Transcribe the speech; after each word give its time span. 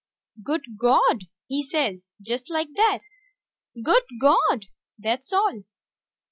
"Good 0.41 0.79
Gawd!" 0.79 1.25
he 1.45 1.61
says, 1.61 2.15
just 2.19 2.49
like 2.49 2.69
that: 2.73 3.01
"Good 3.83 4.01
Gawd!" 4.19 4.65
That's 4.97 5.31
all. 5.31 5.65